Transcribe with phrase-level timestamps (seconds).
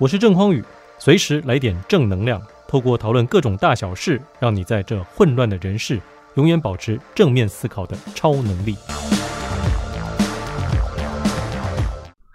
[0.00, 0.64] 我是郑匡宇，
[0.98, 6.00] 随时来点正能量，透过讨论各种大小事，让你在这混乱的人世，
[6.36, 8.74] 永远保持正面思考的超能力。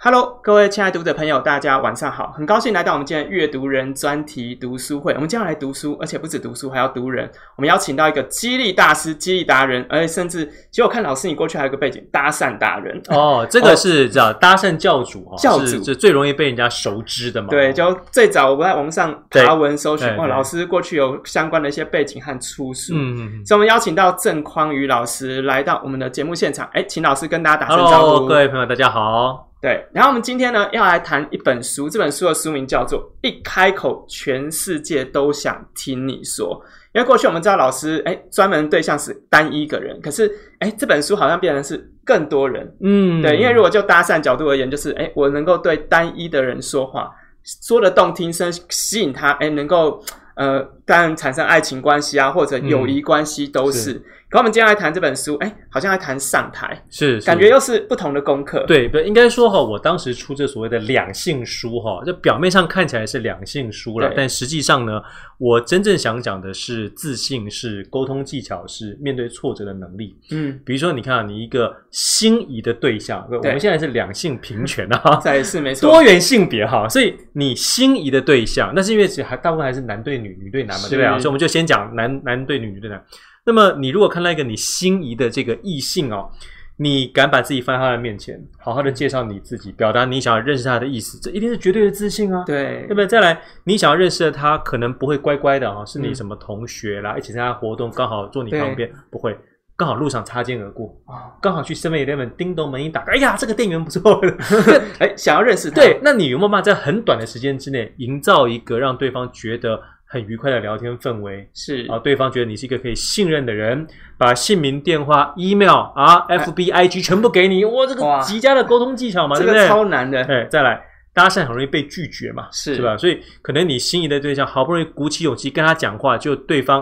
[0.06, 2.32] Hello，各位亲爱的读者朋友，大家晚上好！
[2.38, 5.12] 很高兴来到我们今天阅读人专题读书会。
[5.16, 7.28] 我们今天要来读书，而且不止读书，还要读人。
[7.56, 13.02] 我们邀请到一个激励大师、激励达人，而且甚至，其实我看老师你过去还有个背景，搭讪达人。
[13.10, 17.48] 哦，这个是叫搭讪教主哈，教主是最容易被人家熟知的嘛。
[17.50, 22.94] 对，就最早我在网上爬文搜寻，哇，老师过去有相关的一些背景和出书。
[22.96, 26.70] 嗯，所以我们邀请到郑匡宇老师来到我们的节目现场。
[26.74, 28.12] 哎，请老师跟大家打声招呼。
[28.12, 29.45] Hello，各位朋友，大家好。
[29.62, 36.62] 对，然后我们今天呢要来谈一本书，这本书的书名叫做《一开口全世界都想听你说》。
[36.94, 42.76] 因为过去我们知道老师哎专门对象是单一个人，可是哎这本书好像变成是更多人。
[42.82, 47.10] 嗯，对，因为如果就搭讪角度而言，就是哎我能够对单一的人说话，
[47.44, 50.02] 说的动听声，吸引他，哎能够
[50.36, 53.92] 呃当然产生爱情关系啊，或者友谊关系都是。
[53.92, 54.02] 嗯是。
[54.28, 57.28] 可我们今天来谈这本书，哎，好像来谈上台，是，是。
[57.28, 58.66] 感觉又是不同的功课。
[58.66, 65.00] 对，不应该说哈，我当时出这所谓的两性书哈，这表面上看起来是两性书了，但实际上呢，
[65.38, 70.18] 我真正想讲的是自信，是沟通技巧，是面对挫折的能力。
[70.32, 81.18] 嗯，比如说你看啊，你一个心仪的对象，我们现在是两性平权啊， 在是没错，多元性别哈，所以你心仪的对象，那是因为其实还大部分还是男对女，女对男嘛，对不对啊？
[81.20, 83.04] 所以我们就先讲男男对女，女对男。
[83.46, 86.30] 那么，你如果看到一个你心仪的这个异性哦，
[86.78, 92.44] 你敢把自己放在他的面前，好好的介绍你自己，表达你想要认识他的意思，这一定是绝对的自信啊。
[92.46, 93.08] 对，对不对？
[93.08, 99.38] 再来，你想要认识的他，可能不会乖乖的啊，是你什么同学啦，嗯、一起参加活动，刚好坐你旁边，不会，
[99.78, 100.94] 刚好路上擦肩而过，
[101.40, 104.20] 刚好去 Seven Eleven 叮咚门一打开，哎呀，这个店员不错，
[105.00, 109.80] 哎，想要认识他，对，那你有没有办法在很短的时间之内营造一个让对方觉得
[110.16, 113.86] 很愉快的聊天氛围是啊，对方觉得你是一个可以信任的人，
[114.18, 119.62] 把姓名、电话、email 啊、FB、IG 全部给你，哇，这个极佳的沟通技巧嘛，对不对？
[119.62, 120.24] 这个超难的。
[120.24, 120.82] 哎，再来
[121.14, 122.96] 搭讪很容易被拒绝嘛，是是吧？
[122.96, 126.82] 所以可能你心仪的对象好不容易鼓起勇气跟他讲话，就对方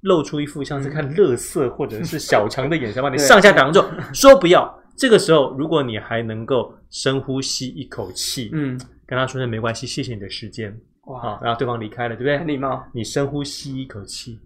[0.00, 3.80] 露出一副像是看乐色或者是小强的眼神，把你 上下挡住，
[4.12, 4.82] 说不要。
[4.98, 10.76] 这个时候，如果你还能够深呼吸一口气，嗯，跟他说声没关系，谢谢你的时间。
[11.06, 12.38] 哇，然后对方离开了，对不对？
[12.38, 12.84] 很礼貌。
[12.92, 14.38] 你深呼吸一口气，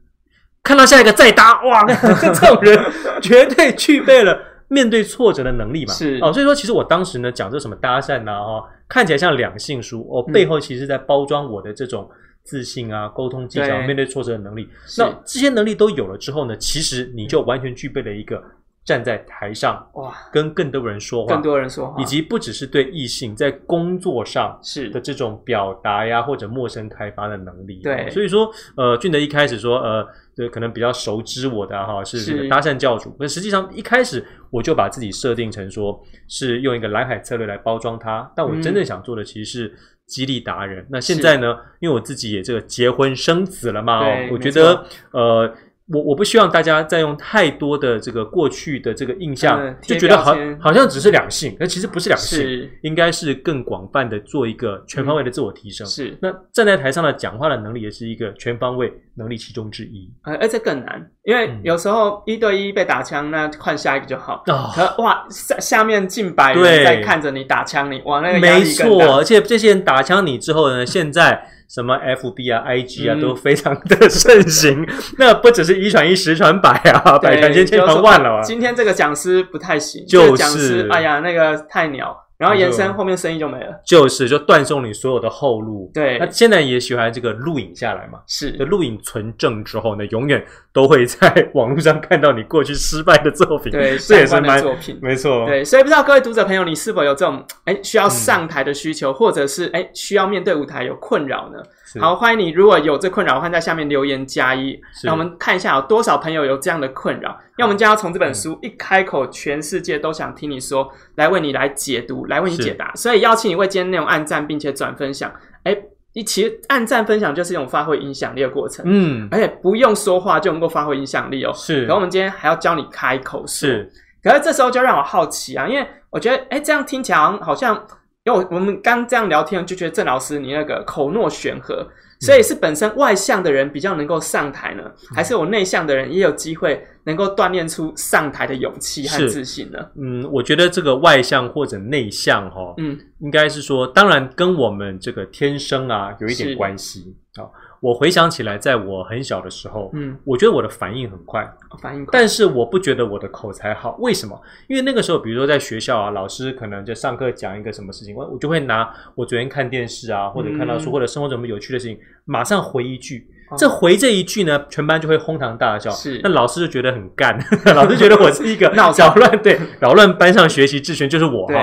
[0.62, 2.78] 看到下一个再搭，哇， 这种人
[3.21, 5.93] 绝对具备了面对挫折的能力嘛。
[5.93, 12.09] 是哦，所以说其实我当时呢讲这什么搭讪呐，哈，看起来像两性书，哦，背后其实在包装我的这种
[12.43, 14.69] 自信啊、沟通技巧、面对挫折的能力。
[14.97, 18.43] 那这些能力都有了之后呢，其实你就完全具备了一个。
[18.86, 27.80] 站在台上哇，跟更多人说话，更多人说话，以及不只是对异性在工作上是的这种表达呀，或者陌生开发的能力。
[27.82, 33.14] 对，所以说，呃，俊德一开始说，呃，对可能比较熟知我的哈，是这个搭讪教主。
[33.19, 39.74] 那实际上一开始我就把自己设定成说是用一个蓝海策略来包装它，但我真正想做的其实是
[40.06, 40.86] 激励达人。
[40.88, 45.53] 那现在呢，因为我自己也这个结婚生子了嘛，我觉得呃。
[45.92, 55.86] 我我不希望大家再用太多的这个过去的这个印象，嗯、就觉得好好像只是两性，那其实不是两性，应该是更广泛的做一个全方位的自我提升。
[55.86, 60.10] 嗯、是，那站在台上的讲话的能力也是一个全方位能力其中之一。
[60.24, 64.42] 呃，而且更难，因为有时候一对一被打枪，那换下一个就好。
[64.48, 68.41] 哦、可哇，下下面近百人在看着你打枪，你哇，那个。
[68.41, 71.50] 没错，而且这些人打枪你之后呢，现在。
[71.69, 74.88] 什么 FB 啊、IG 啊都非常的盛行，嗯、
[75.19, 78.41] 那不只是一传一、十传百啊，百传千、千传万了啊！
[78.43, 82.25] 今天这个讲师不太行，就是讲师，哎呀，那个太鸟。
[82.38, 85.91] 然后延伸后面生意就没了，就是就断送你所有的后路。
[85.94, 88.20] 对，那现在也喜欢这个录影下来嘛？
[88.26, 93.72] 是，就录影存证之后呢，永远都会在网络上看到你过去失败的作品。
[93.72, 95.47] 对，这也是蛮作品，没错。
[95.47, 101.59] 对，所以不知道各位读者朋友，你是否有这种哎需要上台的需求，嗯、或者是哎需要面对舞台有困扰呢？
[101.86, 107.38] 是好，欢迎你，如果有这困扰，欢迎在下面留言加一，那我们看一下有多少朋友有这样的困扰。
[107.56, 112.92] 那我们将要从这本书一开口，全世界都想听你说，来为你来解读，来为你解答。
[112.97, 115.33] 所以邀请你为今天内容按赞，并且转分享。
[115.62, 115.77] 哎，
[116.12, 118.84] 你其实按赞分享就是一种发挥影响力的过程。
[118.89, 121.53] 嗯，而且不用说话就能够发挥影响力哦。
[121.54, 121.82] 是。
[121.82, 123.47] 然后我们今天还要教你开口说。
[123.47, 123.92] 是。
[124.24, 127.80] 可是这时候就让我好奇啊，因为我觉得，哎，这样听起来好像，
[128.27, 131.89] 因为我们刚这样聊天就觉得郑老师你那个口若悬河。
[132.19, 134.83] 所以是本身外向的人比较能够上台呢，
[135.15, 139.78] 还是我内向的人也有机会能够锻炼出上台的勇气和自信呢？
[140.01, 147.45] 嗯，我觉得这个外向或者内向哈，嗯，应该是说，当然跟我们这个天生啊有一点关系啊。
[147.81, 151.49] 我回想起来，在我很小的时候，嗯，我觉得我的反应很快，
[151.81, 153.97] 反应快，但是我不觉得我的口才好。
[154.01, 154.41] 为什么？
[154.69, 163.27] 因为那个时候，比如说在学校啊，老师可能就上课讲一个什么事情，我我就会拿我昨天看电视啊，或者看到书，或者生活中什么有趣的事情，马上回一句。
[163.57, 165.89] 这回这一句呢，全班就会哄堂大笑。
[165.93, 167.39] 是，那老师就觉得很干，
[167.77, 171.55] 老师觉得我是一个 闹扰乱，对， 扰乱班上学习秩序，就是我哈。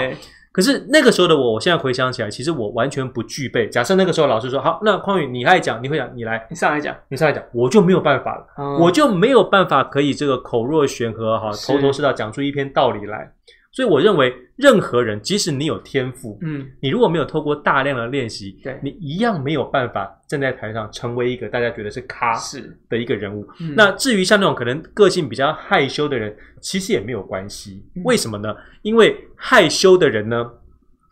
[0.53, 3.67] 可是那个时候的我，我现在回想起来，其实我完全不具备。
[3.67, 13.33] 假设那个时候老师说：“好，那匡宇你爱讲，你会讲，你来，你上来讲，你上来讲。”我就没有办法了，嗯、我就没有办法可以这个口若悬河哈，头头是道讲出一篇道理来。
[13.73, 23.43] 所以我认为，任何人，即使你有天赋，嗯，你如果没有透过大量的练习，对，你一样没有办法站在台上成为一个大家觉得是咖是的一个人物。
[23.59, 27.83] 嗯、那至于像那种可能个性比较害羞的人，其实也没有关系。
[27.95, 28.55] 嗯、为什么呢？
[28.83, 30.51] 因为害羞的人呢，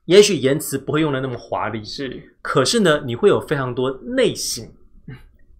[0.06, 4.64] 也许言辞不会用的那么华丽，是，可是呢，你会有非常多内省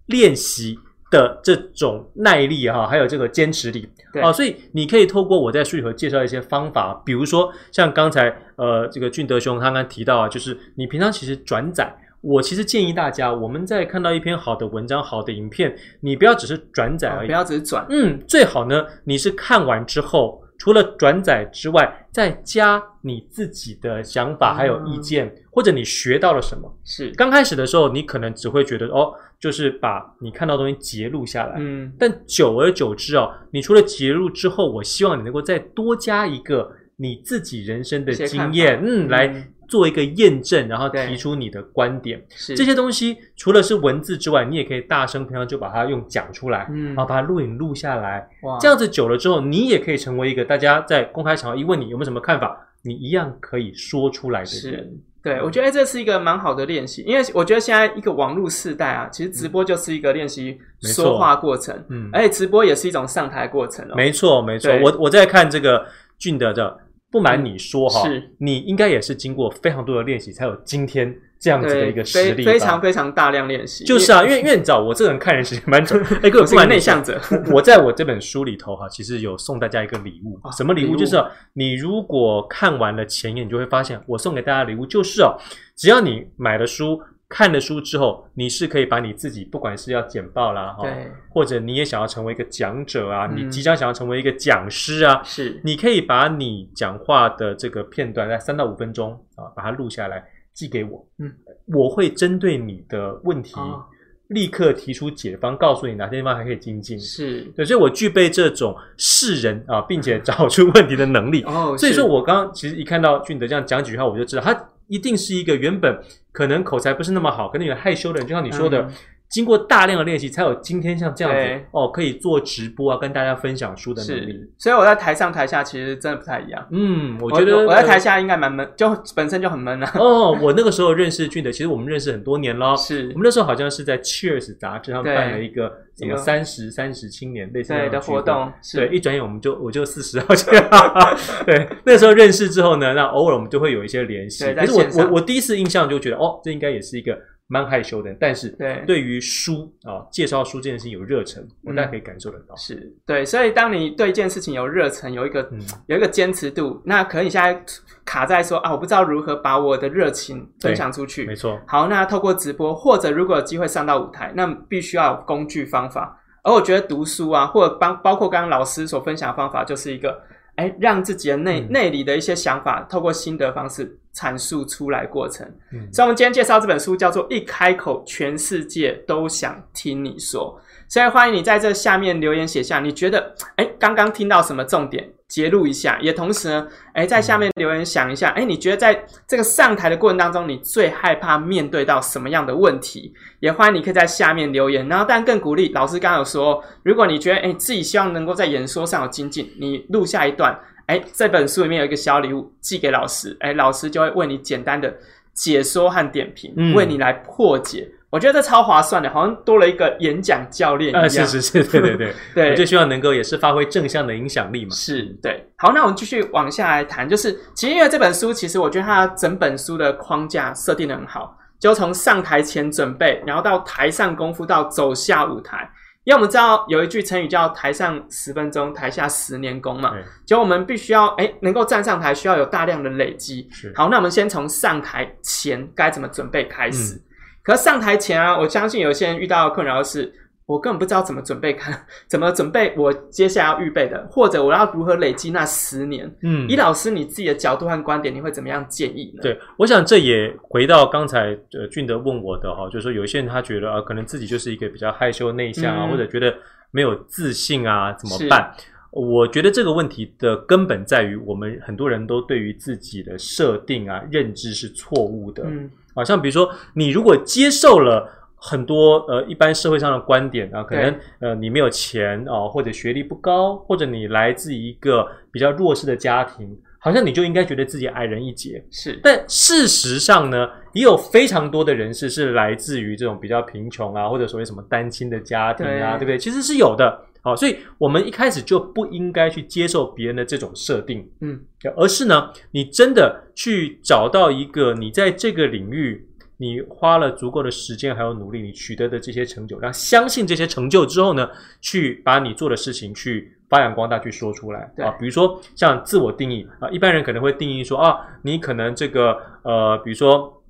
[0.06, 0.78] 练习。
[1.12, 4.22] 的这种耐力哈，还有这个坚持力，对。
[4.22, 20.41] 啊，所以你可以透过我在书里头介绍一些方法，比如说像刚才呃这个俊德兄他刚刚提到啊，就是你平常其实转载，我其实建议大家，我们在看到一篇好的文章、好的影片，你不要只是转载而已，不要只是转，嗯，最好呢，你是看完之后。
[20.62, 26.72] 除了转载之外，再加你自己的想法还有意见，嗯、或者你学到了什么？
[26.84, 31.56] 是刚开始的时候，你可能只会觉得哦，就是把你看到的东西截录下来。
[31.58, 39.51] 嗯，但久而久之哦，你除了截录之后，我希望你能够再多加一个你自己人生的经验，嗯，来。
[39.72, 42.22] 嗯做一个验证，然后提出你的观点。
[42.28, 48.28] 是这些东西，除了是文字之外，你也可以大声平常就把它用讲出来，嗯，然后把它录影录下来。
[48.42, 54.92] 哇，这样子久了之后，你也可以成为一个大家在公开场合一问你有没有什么看法，你一样可以说出来的人。
[55.22, 63.94] 对，我觉得这是一个蛮好的练习，因为我觉得现在一个网络时代啊，其实直播就是一个练习说话过程，嗯，而且直播也是一种上台过程哦。
[63.96, 64.70] 没错，没错。
[64.82, 65.86] 我我在看这个
[66.18, 66.78] 俊德的。
[67.12, 72.42] 不瞒你说哈，是你应该也是经过非常多的练习，才有今天这样子的一个实力。
[72.42, 73.84] 非常非常大量练习。
[73.84, 76.02] 就是啊，因为 因为你知道，我这个人看人时间蛮准。
[76.22, 77.20] 哎，各位不瞒内向者，
[77.52, 80.40] 我在我这本书里头哈，其实有送大家一个礼物。
[80.56, 80.96] 什么礼物？
[80.96, 81.22] 就是
[81.52, 85.36] 你如果看完了前言，你就会发现，我送给大家的礼物就是哦，
[85.76, 86.98] 只要你买了书。
[87.32, 101.32] 看了书之后，你是可以把你自己，不管是要简报啦，哈对，或者你也想要成为一个讲者啊，嗯、你即将想要成为一个讲师啊，是，你可以把你讲话的这个片段在三到五分钟啊，把它录下来寄给我，嗯，
[101.68, 103.82] 我会针对你的问题、哦、
[104.28, 107.40] 立刻提出解方，告诉你哪些地方还可以精进，是。
[107.56, 111.42] 对，所以我具备这种识人啊，并且 找出问题的能力。
[111.44, 114.68] 哦，所以说我刚刚其实一看到俊德这样讲几句话，我就知道他。
[114.92, 115.98] 一定是一个原本
[116.32, 118.88] 可能口才不是那么好，可能有点害羞的人，就像你说的。
[119.32, 124.38] 经过大量的练习，才有今天像这样子哦，可以做直播啊，跟大家分享书的能力。
[124.58, 126.66] 所以我在台上台下其实真的不太一样。
[126.70, 129.90] 嗯，我觉得我，我在台下应该蛮闷，就本身就很闷啊。
[129.94, 132.76] 哦，我那个时候认识俊德，其实我们认识很多年了。
[132.76, 138.52] 是我们那时候好像是在 Cheers 杂志上办了一个什么三十三十青年类似的活动。
[138.74, 140.52] 对，一转眼我们就我就四十好像。
[141.46, 144.44] 对，那时候认识之后呢，那偶尔我们就会有一些联系。
[144.52, 147.18] 可是我我我第一次印象就觉得，哦，这应该也是一个。
[147.48, 152.56] 蛮害羞的，但是对对于书啊，介绍书这件事情有热忱，我大家可以感受得到。
[152.56, 157.62] 是对，所以当你对一件事情有热忱，有一个、嗯、有一个坚持度，那可能你现在
[158.04, 161.26] 卡在说啊，我不知道如何把我的热情分享出去。
[161.26, 161.60] 没错。
[161.66, 166.18] 好，那透过直播，或者如果有机会上到舞台，那必须要有工具方法。
[166.42, 170.22] 而我觉得读书啊，或者帮包括刚刚老师所分享的方法，就是一个。
[170.56, 175.46] 哎，让自己的内内里的一些想法，透过心得方式阐述出来过程。
[175.72, 180.58] 嗯，所以，我们今天介绍这本书叫做《一开口，全世界都想听你说》。
[180.88, 185.08] 所以，欢迎你在这下面留言写下，你觉得 哎，刚刚听到什么重点？
[185.26, 193.14] 揭露一下，也同时呢，诶，在下面留言想一下，诶，你觉得在这个上台的过程当中，你最害怕面对到什么样的问题？
[193.40, 194.86] 也欢迎你可以在下面留言。
[194.86, 200.54] 然后，但更鼓励老师刚刚有说，如果你觉得诶自己希望能够在演说上有精进，你录下一段，
[200.92, 204.92] 诶，这本书里面有一个小礼物寄给老师，哎，老师就会为你简单的
[205.32, 207.88] 解说和点评，嗯、为你来破解。
[208.10, 211.02] 我觉得这超划算的，好像多了一个演讲教练一样。
[211.02, 214.70] 啊，是是是，对对对， 对，我就希望能够也是发挥正向的影响力嘛。
[214.74, 215.42] 是，对。
[215.56, 225.66] 好，那我们继续往下来谈，就是其实因为这本书，其实我觉得它整本书的框架设定的很好，就从上台前准备，然后到台上功夫，到走下舞台。
[226.04, 229.92] 因为我们知道有一句成语叫“台上十分钟，台下十年功”嘛，
[230.26, 233.48] 就我们必须要哎能够站上台，需要有大量的累积。
[233.74, 236.94] 好，那我们先从上台前该怎么准备开始。
[236.94, 237.02] 嗯、
[237.42, 240.12] 可上台前啊，我相信有些人遇到的困扰的是。
[240.44, 246.12] 我根本不知道怎么准备看，怎么准备我接下来要预备的，或者我要如何累积那十年。
[246.22, 249.22] 嗯，以老师你自己的角度和观点，你会怎么样建议呢？
[249.22, 256.34] 对，我想这也回到刚才呃俊德问我的哈，就是说有一些人他觉得啊，可能自己就是一个比较害羞内向啊，嗯、或者觉得
[256.72, 258.52] 没有自信啊，怎么办？
[258.90, 265.44] 我觉得这个问题的根本在于我们很多人都对于自己的设定啊认知是错误的。
[265.46, 268.18] 嗯，好像比如说你如果接受了。
[268.44, 278.60] 很多呃，一般社会上的观点啊，可能呃，你没有钱哦，或者学历不高，或者你来自一个比较弱势的家庭，好像你就应该觉得自己矮人一截。
[278.72, 286.18] 是，但事实上呢，也有非常多的人士是来自于这种比较贫穷啊，或者所谓什么单亲的家庭啊，对，对不对？
[286.18, 287.00] 其实是有的。
[287.24, 291.40] 好，所以我们一开始就不应该去接受别人的这种设定，嗯，
[291.76, 296.08] 而是呢，你真的去找到一个你在这个领域。
[296.42, 301.30] 你花了足够的时间还有努力，你取得的这些成就，然后相信这些成就之后呢，
[301.60, 304.90] 去把你做的事情去发扬光大，去说出来啊。
[304.98, 310.42] 比如说像自我定义啊，一般人可能会定义说啊，你可能这个呃，比如说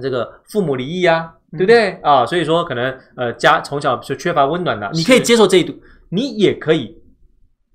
[0.00, 2.24] 这个父母离异啊，对不对啊？
[2.24, 5.74] 所以说可能呃家从小就缺乏温暖的，你可以接受这一度，
[6.08, 6.96] 你也可以。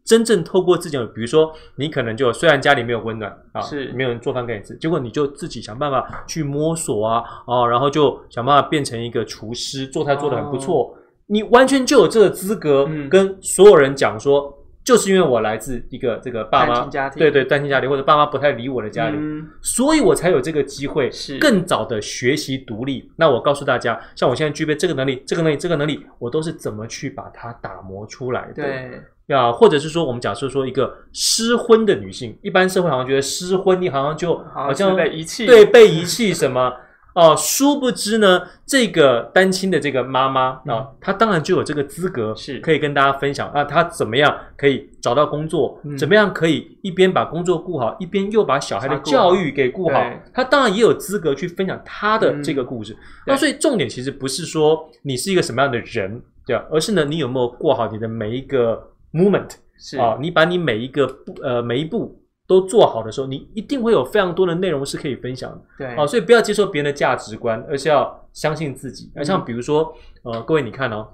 [0.07, 3.91] 真正透过自己，比如说你可能就虽然家里没有温暖啊，是。
[3.91, 14.53] 没有人做饭给你吃，结果你就自己想办法去摸索啊，哦，然后就想办法变成一个厨师，做菜做的很不错，哦、你完全就有这个资格跟所有人讲说，嗯、
[14.85, 21.11] 就是因为我来自一个这个爸妈家庭，对对单亲家庭或者爸妈不太理我的家里，嗯、所以我才有这个机会
[21.41, 23.11] 更早的学习独立。
[23.17, 28.63] 那我告诉大家，像我现在具备这个能力、这个能力、这个能力，我都是怎么去把它打磨出来的。
[28.63, 29.01] 对。
[29.27, 36.71] 呀，或者是说，我们假设说一个失婚的女性，一般社会好像觉得失婚，你好像就好像被遗弃，对，被遗弃什么
[37.13, 37.35] 哦？
[37.35, 50.01] 殊不知呢，这个单亲的这个妈妈啊，嗯、她当然就有这个资格，是可以跟大家分享啊，她怎么样可以找到工作，嗯、怎么样可以一边把工作顾好，一边又把小孩的教育给顾好，
[50.33, 52.93] 她当然也有资格去分享她的这个故事。
[52.93, 56.63] 嗯、那所以重点其实不是说你是一个什么样的人，对吧？
[56.71, 58.81] 而是呢，你有没有过好你的每一个。
[59.13, 65.61] Movement 是啊，你把你每一个步呃每一步都做好的时候，你一定会有非常多的内容是可以分享的。
[65.77, 69.11] 对啊，所以不要接受别人的价值观，而是要相信自己。
[69.15, 71.07] 那、嗯、像比如说呃，各位你看哦，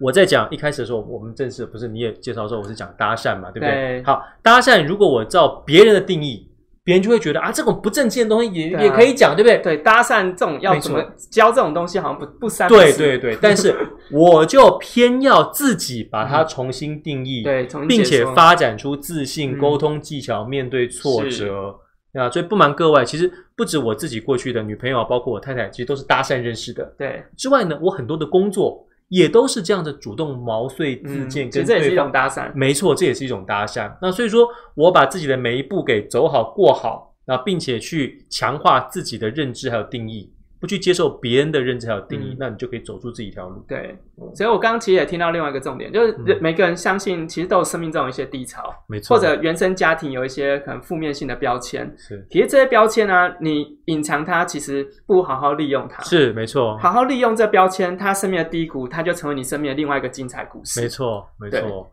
[0.00, 3.70] 我在讲一开始的时候，我们正式不是你也介绍说我是讲搭讪嘛，对不对？
[3.70, 6.50] 对好，搭讪如果我照别人的定义。
[6.86, 9.56] 别人就会觉得啊，这种不正经的东西也、啊、也可以讲，对不对？
[9.62, 12.74] 对，搭讪这种要怎么教这种东西，好像不不三不。
[12.74, 13.74] 对对对，但是
[14.14, 21.74] 我就偏要自己把它重新定义，对，并且发展出自信、沟通技巧，面对挫折。
[22.14, 26.84] 啊，所以不瞒各位，其实不止我自己过去的女朋友，包括我太太，其实都是搭讪认识的。
[26.96, 28.86] 对，之外呢，我很多的工作。
[29.10, 32.50] 也都是这样的主动毛遂自荐，跟对方、嗯、这也是一种搭讪。
[32.54, 33.92] 没错，这也是一种搭讪。
[34.00, 40.32] 那所以说，我把自己的每一步给走好、过好，那并且去强化自己的认知还有定义。
[40.60, 43.62] 不去接受别人的认知还有定义，嗯、那你就可以走出自己一条路。
[43.68, 43.96] 对，
[44.34, 51.94] 所以我刚刚其实也听到另外一个重点，就是每个人相信其实都有生命中有一些低潮，没错、嗯，或者原生家庭有一些可能负面性的标签。
[51.98, 56.02] 是，其实这些标签呢、啊，你隐藏它，其实不好好利用它。
[56.02, 60.80] 是，没错，好好利用这标签，它生命的低谷，它就成为你生命的另外一个精彩故事。
[60.80, 61.90] 没错，没错。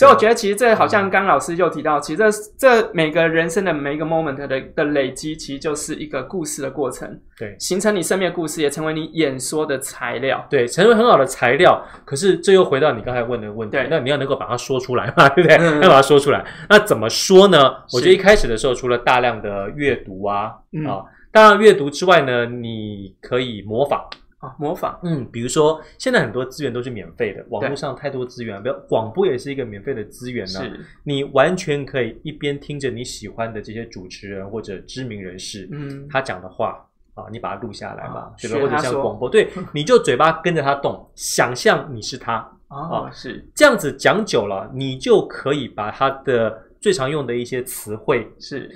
[0.00, 2.18] 所以我觉得，其实这好像刚老师就提到，其实
[2.56, 7.20] 这这每个人生的每一个 moment 的的累积，其实就是一个故事的过程。
[7.38, 10.42] 对，形成你生命的故事，也成为你演说的材料。
[10.48, 11.84] 对，成为很好的材料。
[12.06, 15.58] 可是这又回到你刚才问的问题，对那你要能够把它说出来嘛， 对不对？
[15.58, 16.42] 嗯、要把它说出来。
[16.70, 17.70] 那怎么说呢？
[17.92, 24.02] 我觉得一开始的时候，除了大量的阅读啊，嗯、啊，当然阅读之外呢，你可以模仿。
[24.40, 30.60] 啊，模仿，嗯，比如说现在很多资源都是免费的，网络上太多资源，比如广播也是一个免费的资源呢。
[30.60, 36.82] 是，你完全可以一边听着你喜欢的这些主持人或者知名人士，嗯，他讲的话
[37.12, 38.60] 啊，你把它录下来嘛，对吧？
[38.60, 42.36] 或者像广播，对， 你就嘴巴跟着他动，想象你是他
[42.68, 43.46] 啊，是。
[43.54, 48.74] 这样子讲久了，你就可以把他的最常用的一些词汇是。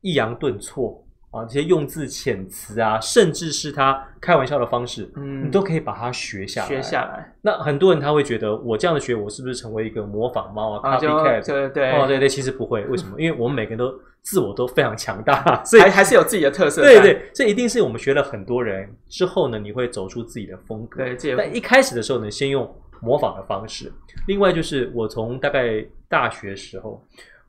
[0.00, 1.03] 抑扬顿挫。
[1.34, 6.68] 啊，这些用字遣词啊，甚至是他开玩笑的方式，嗯，你都可以把它学下来。
[6.68, 7.34] 学下来。
[7.42, 11.44] 那很多人他会觉得，我这样的学，我是不是成为一个模仿猫啊？Copycat？
[11.44, 12.84] 对对哦，对对，其实不会。
[12.86, 13.14] 为什么？
[13.20, 16.82] 因为我们每个人都自我都非常强大，所以还还是有自己的特色。
[16.82, 21.04] 对对，这一定是我们学了很多人之后呢，你会走出自己的风格。
[21.04, 23.92] 对，但一开始的时候呢，先用模仿的方式。
[24.28, 27.04] 另外就是我从大概大学时候。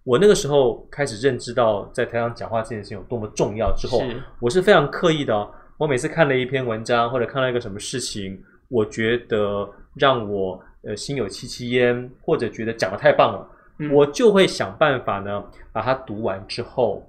[0.05, 5.49] 我那个时候开始认知到在台上讲话这件事情有多么重要之后，是我是非常刻意的哦。
[5.77, 15.43] 我每次看了一篇文章或者看到一个什么事情，我觉得让我呃心有戚戚焉，或者觉得讲的太棒了，嗯、我就会想办法呢
[15.73, 17.03] 把它读完之后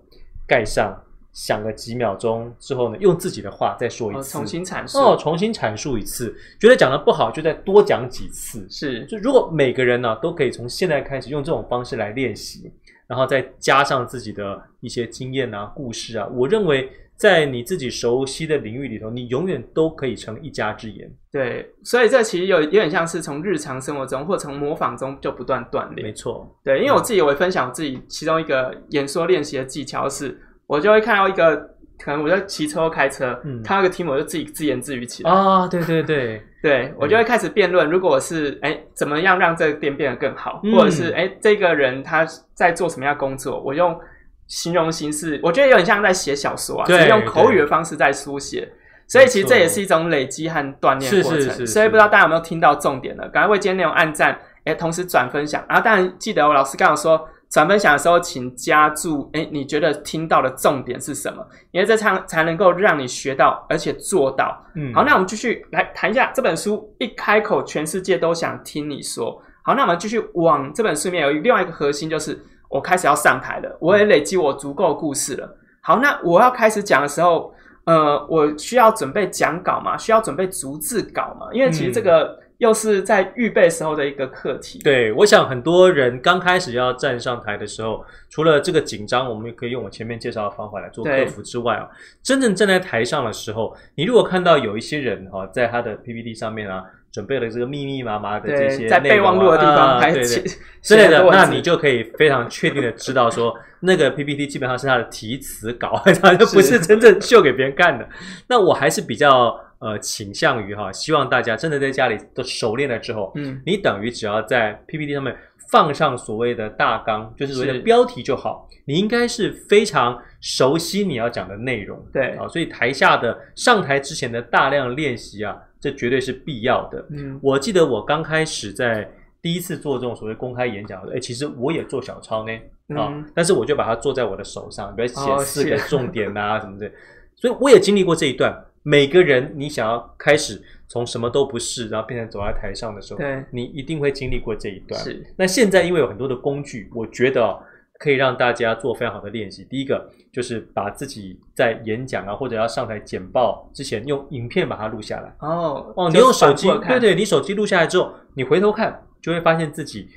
[0.48, 0.98] 盖上，
[1.34, 8.66] 想个几秒钟之后呢，用自己的话再说一次，哦、重新阐述哦，重新阐述一次，觉得讲的不好就再多讲几次。
[8.70, 12.72] 是，就如果每个人呢都可以从现在开始用这种方式来练习。
[13.06, 21.10] 然后再加上自己的一些经验啊、故事啊，我认为在你自己熟悉的领域里头，你永远都可以成一家之言。
[21.30, 26.06] 对，所以这其实有有点像是从日常生活中或从模仿中就不断锻炼。
[26.06, 31.75] 没错，对，因为我自己也会分享我自己其中一个演说练习的技巧是，我就会看到一个。
[31.98, 37.88] 可能我在骑车或开车，嗯，看到一个题目我就自己自言自语起来啊、哦，对对对，对 我就会开始辩论。
[37.88, 43.98] 如果我是哎，怎么样让这个店变得更好，嗯、或者是哎，这个人他在做什么样的工作，我用
[44.46, 48.68] 形容形式，我觉得有点像在写小说啊，对，用口语的方式在书写。
[49.08, 51.40] 所以其实这也是一种累积和锻炼过程。
[51.40, 53.28] 是是是是，所以不知道大家有没有听到重点呢？
[53.28, 55.64] 赶快为今天内容按赞，哎，同时转分享。
[55.68, 57.28] 然后当然记得我老师刚刚说。
[57.48, 61.46] 转分享的时候，请加注，诶，你觉得听到的重点是什么？
[61.70, 64.60] 因为这才才能够让你学到，而且做到。
[64.74, 66.92] 嗯，好，那我们继续来谈一下这本书。
[66.98, 69.40] 一开口，全世界都想听你说。
[69.62, 72.38] 好，那我们继续往这本书里面有另外一个核心，就是
[72.68, 75.56] 我开始要上台了，我也累积我足够故事了。
[75.80, 79.96] 好，那我要开始讲的时候，呃，我需要准备讲稿嘛？
[79.96, 81.46] 需要准备逐字稿嘛？
[81.52, 82.24] 因为其实这个。
[82.24, 84.78] 嗯又是在预备时候的一个课题。
[84.82, 91.88] 对，我想很多人刚开始要站上台的时候，除了这个紧张，我们也可以用我前面介绍的方法来做克服之外啊，
[92.22, 96.82] 真正站在台上的时候，你如果看到有一些人哈，在他的 PPT 上面啊，
[97.12, 100.44] 准备了这个密密麻麻的这些、啊、在备忘录的地方，对对
[100.80, 108.08] 之类的，那你就可以非常确定的知道说，那个 PPT 基本上是他的题词稿， 他就不是真正秀给别人看的。
[108.48, 109.60] 那我还是比较。
[109.78, 115.36] 呃，倾向于哈，希望大家真的在家里都熟练了之后，嗯，你等于只要在 PPT 上面
[115.70, 118.66] 放上所谓的大纲，就是所谓的标题就好。
[118.86, 127.04] 你应该是非常熟悉你要讲的内容，对啊，所以台下的上台之前的大量练习啊，这绝对是必要的。
[127.10, 129.06] 嗯，我记得我刚开始在
[129.42, 132.52] 第一次做这种所谓公开演讲，哎，其实我也做小抄呢，
[132.98, 136.90] 啊，嗯，但是我就把它做在我的手上，比如写四个重点啊什么的，
[137.34, 138.56] 所以我也经历过这一段。
[138.88, 145.02] 每个人，你想要开始从什么都不是，然后变成走在台上的时候，对，你一定会经历过这一段。
[145.02, 145.26] 是。
[145.36, 147.58] 那现在因为有很多的工具，我觉得
[147.98, 149.64] 可以让大家做非常好的练习。
[149.64, 155.34] 第一个就是把自己在演讲啊，或者要上台简报之前，用影片把它录下来。
[155.40, 160.08] 哦哦，你用手机，对对，你手机录下来之后，你回头看，就会发现自己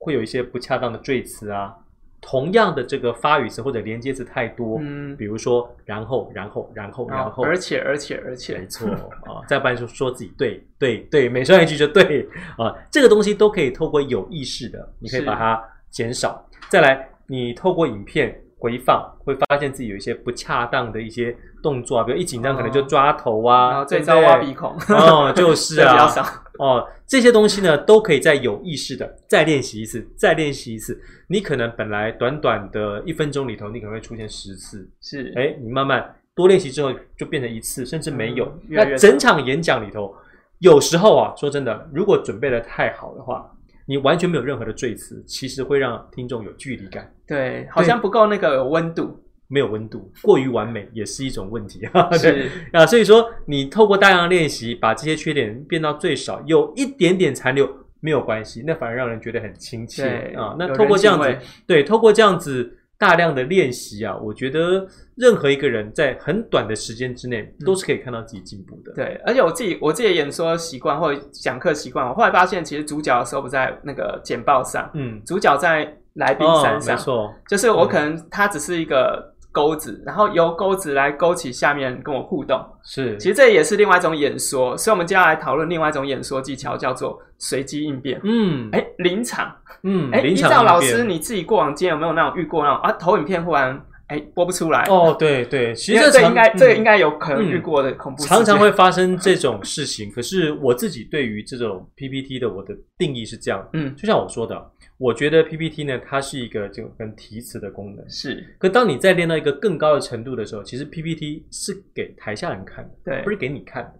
[0.00, 1.74] 会有一些不恰当的赘词啊。
[2.20, 12.28] 同样的这个发语词或者连接词太多，嗯，比如说然后然后然后然后，而且而且而且，没错啊，再不然就说自己对对对，每说一句就对
[12.58, 16.46] 啊，这个东西都可以透过有意识的，你可以把它减少。
[16.68, 26.06] 再来，你透过影片回放，会发现自己有一些不恰当的一些动作啊，比如一紧张可能就抓头啊，最糟挖鼻孔，哦，就是啊，
[26.60, 31.00] 哦，这些东西呢都可以再有意识的再练习一次，再练习一次。
[31.26, 38.44] 你可能本来短短的一分钟里头，你可能会出现十次，是，哎，你慢慢多练习之后，就变成一次，甚至没有。
[38.44, 40.14] 嗯、越越那整场演讲里头，
[40.58, 43.50] 有时候啊，说真的，如果准备的太好的话，
[43.90, 47.12] 你完全没有任何的赘词，其实会让听众有距离感。
[47.26, 52.08] 对，好像不够那个有温度，没有温度，过于完美也是一种问题啊。
[52.16, 57.68] 是啊，所以说你透过大量练习，把这些缺点变到最少，有一点点残留。
[58.02, 60.56] 没有关系，那反而让人觉得很亲切啊。
[60.58, 64.86] 那透过这样子，对，透过这样子大量的练习啊，我觉得
[65.16, 68.92] 任何一个人在很短的时间之内都是可以看到自己进步的。
[68.92, 79.29] 嗯、对，而且我自己我自己的演说习惯或者讲课习惯，我后来发现，其实主角的时候不在那个简报上，嗯，主角在来宾山上，哦、没错，就是我可能他只是一个。
[79.52, 88.20] 钩子，然后由钩子来勾起下面跟我互动，是，其实这也是另外一种演说，所以我们接下来讨论另外一种演说技巧，叫做随机应变。
[88.22, 93.80] 嗯，哎，临场，嗯，哎，依照老师你自己过往经验有没有那种遇过那种啊，投影片忽然
[94.10, 100.10] 哎，播不出来哦，对对，其实这应该这个应该有可能遇过的恐怖，常常会发生这种事情。
[100.10, 104.60] 可是我自己对于这种 PPT 的我的定义是这样，嗯，就像我说的，
[104.98, 108.44] 我觉得 PPT 呢，它是一个这种跟提词的功能，是。
[108.58, 113.92] 可当你在练到一个更高的程度的时候，其实 PPT 是给台下人看的，对，不是给你看的。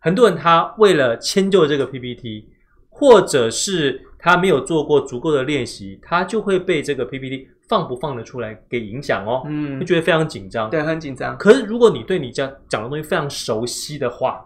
[0.00, 2.48] 很多人他为了迁就这个 PPT，
[2.90, 7.48] 或者是他没有做过足够的练习，他就会被这个 PPT。
[7.66, 11.34] 放不放得出来给影响哦，嗯，会觉得非常紧张，对，很紧张。
[11.38, 14.44] 可是如果你对你讲讲的东西非常熟悉的话，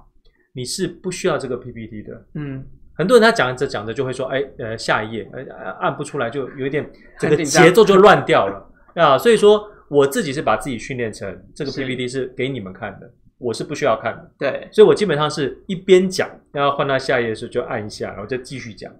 [0.52, 2.64] 你是不需要这个 PPT 的，嗯。
[2.94, 5.42] 很多人他讲着讲着就会说，哎，呃，下一页，呃，
[5.80, 6.88] 按不出来，就有一点
[7.18, 8.64] 这个节奏就乱掉了
[8.94, 9.18] 啊。
[9.18, 14.68] 所以说，我自己是把自己训练成这个 PPT 是给你们看的，我是不需要看的，对。
[14.70, 18.92] 所以我基本上是一边讲，然后换到下一页的时候就按一下，然后再继续讲。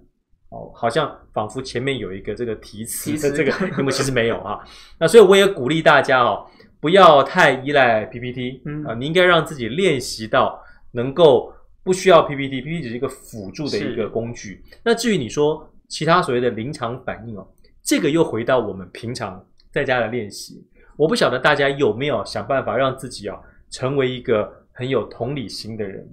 [0.51, 4.59] 哦，好像仿佛前面有一个这个提词的这个，因为其实没有啊。
[4.99, 6.47] 那所以我也鼓励大家哦，
[6.81, 14.65] 不要太依赖 PPT，嗯啊，你应该让自己练习到能够不需要 PPT，PPT 只是一个辅助的一个工具。
[14.83, 17.47] 那至于你说其他所谓的临场反应哦，
[17.83, 20.65] 这个又回到我们平常在家的练习。
[20.97, 23.39] 我不晓得大家有没有想办法让自己啊
[23.71, 26.09] 成为一个很有同理心的人。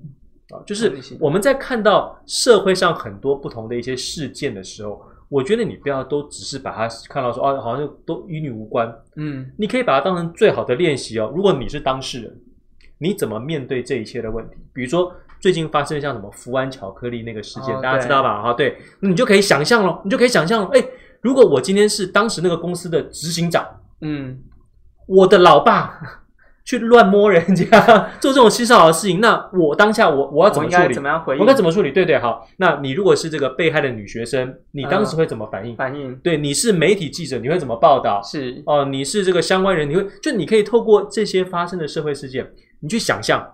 [0.49, 8.87] 啊，就是我们在看到社会上很多不同的一些事件的时候，我觉得你不要都只是把它看到说啊，好像都与你无关。
[9.15, 11.33] 嗯，你可以把它当成最好的练习哦。
[11.35, 12.41] 如果你是当事人，
[12.99, 14.57] 你怎么面对这一切的问题？
[14.71, 18.43] 比如说最近发生像什么福安巧克力那个事件，大家知道吧？
[18.43, 20.69] 哈，对，你就可以想象了，你就可以想象了。
[20.73, 20.85] 哎，
[21.21, 23.65] 如果我今天是当时那个公司的执行长，
[24.01, 24.39] 嗯，
[25.07, 26.21] 我的老爸。
[26.65, 27.65] 去乱摸人家，
[28.19, 30.93] 做这种性骚扰的事情，那我当下我我要怎么处理？
[30.95, 31.41] 怎么样回应？
[31.41, 31.91] 我该怎么处理？
[31.91, 32.47] 对对，好。
[32.57, 35.75] 那你如果是这个被害的女学生，你当时会怎么反应？
[35.75, 36.15] 反应？
[36.17, 38.19] 对，你是媒体记者，你会怎么报道？
[38.23, 42.49] 是哦，你是这个相关人，你会就你可以透过这些发生的社会事件，
[42.79, 43.47] 你去想象，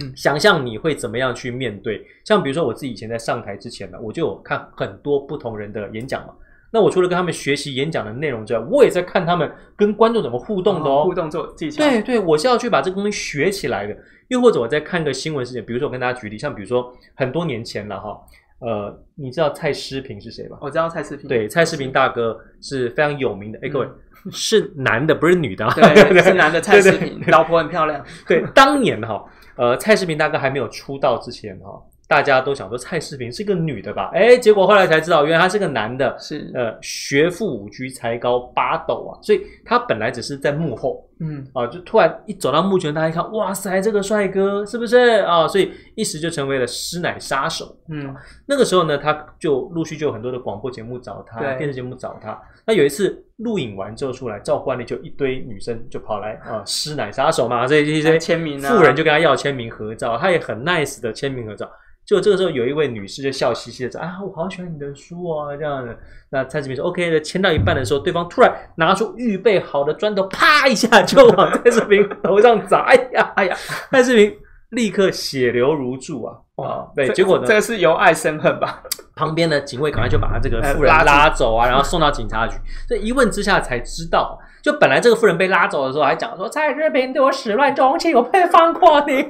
[0.00, 2.04] 嗯，想象你会怎么样去面对？
[2.24, 6.32] 像比如说我自己以前在上台之前呢，我就有看很多不同人的演讲嘛。
[6.70, 11.04] 那我除了跟他们学习演讲的内容之外，我也在看他们跟观众怎么互动的哦。
[11.04, 11.82] 互动做技巧。
[11.82, 13.96] 对对，我是要去把这个东西学起来的。
[14.28, 18.20] 又或者我在看个新闻事件，比如说我跟大家举例，像比如说很多年前了哈，
[18.58, 20.58] 呃，你知道蔡诗平是谁吧？
[20.60, 21.26] 我知道蔡诗平。
[21.26, 23.58] 对，蔡诗平大哥是非常有名的。
[23.62, 23.88] 哎，各位
[24.30, 25.66] 是男的，不是女的。
[25.74, 26.60] 对， 是男的。
[26.60, 28.04] 蔡诗萍老婆很漂亮。
[28.26, 29.24] 对，当年哈，
[29.56, 31.82] 呃，蔡诗平大哥还没有出道之前哈。
[32.08, 34.10] 大家都想说蔡世平是个女的吧？
[34.14, 36.16] 哎，结果后来才知道，原来他是个男的。
[36.18, 39.20] 是呃，学富五车，才高八斗啊！
[39.22, 45.46] 所以他本来只是在幕后，嗯啊，就突然一走到幕前，大家一看，哇塞，这个帅哥是不是啊？
[45.46, 47.76] 所以一时就成为了师奶杀手。
[47.90, 48.14] 嗯，
[48.46, 52.40] 那个时候呢，他就陆续就有很多的广播节目找他，对电视节目找他。
[52.64, 61.70] 那有一次录影完之后出来，照惯例就一堆女生就跑来啊， 师奶杀手嘛，所以这些签名，富人就跟他要签名合照，他也很 nice 的签名合照。
[62.08, 65.94] 就这个时候，有一位女士就笑嘻嘻的说：“啊，我好喜欢你的书哦，这样的。”
[66.32, 72.86] 那蔡志明说：“OK 的。”签到一半的时候，对方突然拿出预备好的砖头，啪一下就往蔡志明头上砸。
[72.86, 73.54] 哎呀，哎呀！
[73.90, 74.34] 蔡志明
[74.70, 76.34] 立刻血流如注啊！
[76.56, 77.44] 啊，对，结果呢？
[77.46, 78.82] 这个是由爱生恨吧？
[79.14, 82.56] 旁边的警卫赶快就把他这个妇人拉走啊，然后送到警察局。
[82.88, 89.26] 这一问之下才知道，就本来这个妇人被拉走的时候还讲说：“蔡志平对我始乱终弃，我不会放过你。”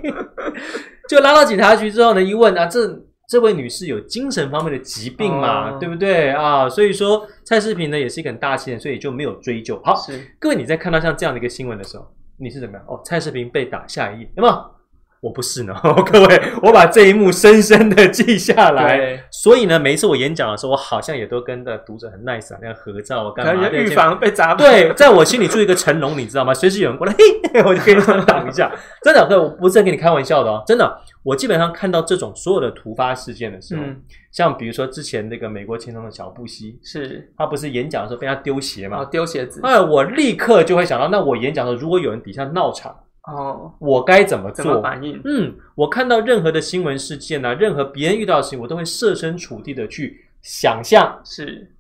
[1.09, 2.87] 就拉到警察局之后呢，一问啊，这
[3.29, 6.68] 这位女士有精神方面的疾病嘛，哦、对不对啊？
[6.68, 9.81] 所以说蔡世平呢也是一个很大气人，所以就没有追究。
[9.85, 9.97] 好，
[10.38, 12.07] 各位你在看到像这样的一个新闻的时候，
[12.38, 12.85] 你是怎么样？
[12.87, 14.77] 哦，蔡世平被打，下一页有没有？
[15.20, 15.74] 我不是呢，
[16.07, 19.24] 各位，我把这一幕深深的记下来。
[19.33, 23.68] 所以呢，每一次我演讲的时候，我好像也都跟的读者很 nice 啊，那样合照，我干嘛？
[23.70, 24.54] 预防被砸。
[24.54, 26.54] 对，在我心里住一个成龙，你知道吗？
[26.54, 27.12] 随时有人过来，
[27.52, 28.70] 嘿，我就给你挡一下。
[29.02, 31.00] 真的，对，我不是在跟你开玩笑的哦，真的。
[31.24, 34.00] 我基本上看到这种所有的突发事件的时候，嗯、
[34.31, 39.04] 像比如说之前那个美国前总统小布希，是他不是演讲的时候被他丢鞋嘛？
[39.07, 39.61] 丢鞋子。
[39.64, 42.94] 哎，我立刻就会想到，那我演讲的时候，如果有人底下闹场。
[43.28, 44.64] 哦，我该怎么做？
[44.64, 45.20] 怎么反应？
[45.24, 51.70] 嗯，我看到任何的新闻事件啊，任何别人遇到的事情，我都会设身处地的去想象，是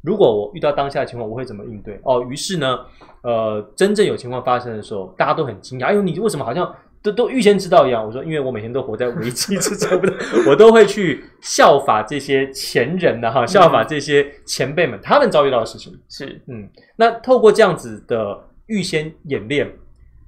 [0.00, 2.00] 如果我遇到当下的情况，我会怎么应对？
[2.04, 2.78] 哦，于是呢，
[3.22, 8.02] 呃，真正有情况发生的时候，大家都很惊讶，哎呦，你为什么好像都都预先知道一样？
[8.02, 10.00] 我说，因为我每天都活在危机之中，
[10.48, 15.92] 我都会去效法这些前人的哈，效法这些前辈们他们遭遇到的事情。
[16.08, 19.70] 是，嗯，那透过这样子的预先演练。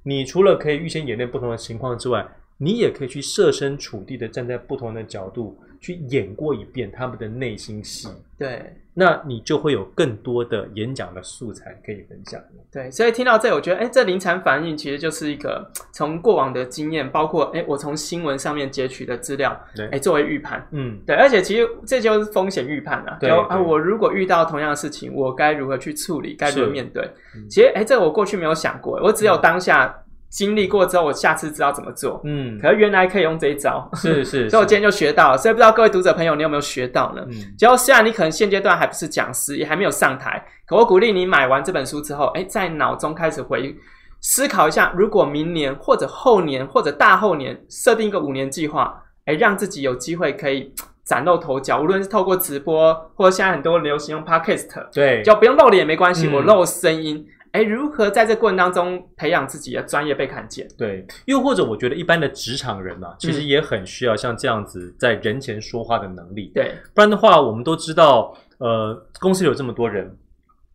[0.07, 2.25] 你除了可以预先演练不同的情况之外，
[2.59, 8.07] 你也可以去设身处地的站在不同的角度去演过一遍他们的内心戏。
[8.37, 8.61] 对。
[8.99, 12.41] 那你就会有更多的演讲的素材可以分享。
[12.71, 23.17] 对，所以听到这，我觉得，哎，这临场反应其实就是一个从过往的经验，包括哎，我从新闻上面截取的资料，对，哎，作为预判，嗯，对，而且其实这就是风险预判啊。
[23.19, 26.33] 对啊，我如果遇到同样的事情，我该如何去处理？
[26.33, 27.07] 该如何面对？
[27.35, 29.95] 嗯、其实，哎，这个我过去没有想过，我只有当下。
[30.27, 32.19] 嗯经历过之后，我下次知道怎么做。
[32.25, 35.37] 嗯，可是原来可以用这一招，是 是，所以我今天就学到了。
[35.37, 37.23] 所以不知道各位读者朋友，你有没有学到呢？
[37.29, 43.73] 嗯，结果虽然你可能现阶段还不是讲师，也还没有上台，可我鼓励你买完这本书之后，哎，在脑中开始回
[44.19, 50.73] 思考一下，如果明年或者后年或者大后年设定一个五年计划，哎，让自己有机会可以
[51.05, 57.25] 崭露头角，无论是透过直播，或者现在很多流行用 Podcast，对，就不用露脸也没关系，嗯、我露声音。
[57.57, 60.67] 哎，如何在这过程当中培养自己的专业被看见？
[60.77, 66.51] 对，又或者我觉得一般的职场人啊，其实也很需要像这样子在人前说话的能力。
[66.53, 70.15] 对，不然的话，我们都知道，呃，公司有这么多人，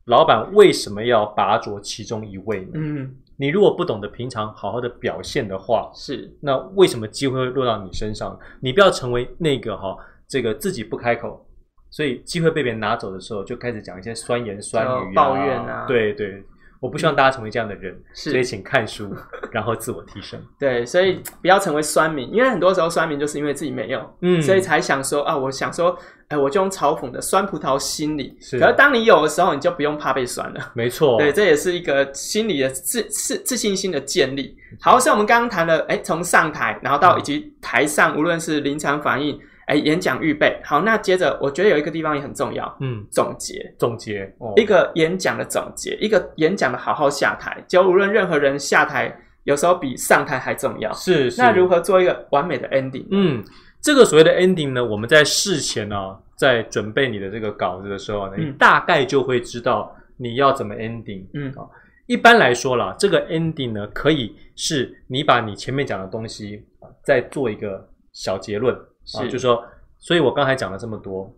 [0.06, 2.70] 老板为什么要拔擢其中一位呢？
[2.74, 8.36] 嗯，你如果不懂得平常好好的表现的话，是，那为什么机会会落到你身上？
[8.60, 11.46] 你不要成为那个哈，这个自己不开口，
[11.92, 16.42] 所以机会被别人拿走的时候，就开始讲一些酸言酸语啊，抱怨啊，对对。
[16.82, 19.14] 我不希望大家成为这样的人，是所以请看书，
[19.52, 20.36] 然后自我提升。
[20.58, 28.36] 对，所以不要成为酸民，因为很多时候酸民就是因为自己没有，嗯，所以才想说啊，我想说，哎，我就用嘲讽的酸葡萄心理。
[28.40, 30.72] 是，可是当你有的时候，你就不用怕被酸了。
[30.74, 34.56] 没错，对，这也是一个心理的自自自信心的建立。
[34.80, 39.38] 好，所以我们刚刚谈了，哎，从上台，然后到以及台上，无论是临场反应。
[39.66, 50.92] 哎，演讲预备好，那接着我觉得有一个地方也很重要，嗯，总结，总结，哦，一个演讲的总结，一个演讲的好好下台，就无论任何人下台，有时候比上台还重要。
[50.92, 53.06] 是，是，那如何做一个完美的 ending？
[53.10, 53.44] 嗯，
[53.80, 55.96] 这个所谓的 ending 呢，我们在事前呢，
[56.36, 61.24] 在准备你的这个稿子的时候呢，嗯，你大概就会知道你要怎么 ending。
[61.34, 61.62] 嗯，啊，
[62.06, 66.64] 一般来说啦，这个 ending 呢，可以是你把你前面讲的东西
[67.04, 68.76] 再做一个小结论。
[69.04, 69.64] 是，啊，就是说，
[69.98, 71.32] 所以我刚才讲了这么多，